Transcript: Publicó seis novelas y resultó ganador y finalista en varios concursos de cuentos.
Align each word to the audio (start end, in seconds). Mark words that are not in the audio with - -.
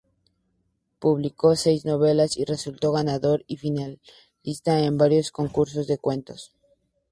Publicó 0.97 1.55
seis 1.55 1.85
novelas 1.85 2.35
y 2.35 2.43
resultó 2.43 2.91
ganador 2.91 3.43
y 3.45 3.57
finalista 3.57 4.79
en 4.79 4.97
varios 4.97 5.31
concursos 5.31 5.85
de 5.85 5.99
cuentos. 5.99 6.55